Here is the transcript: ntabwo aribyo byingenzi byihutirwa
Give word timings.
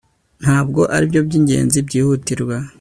ntabwo 0.43 0.81
aribyo 0.95 1.19
byingenzi 1.27 1.77
byihutirwa 1.87 2.55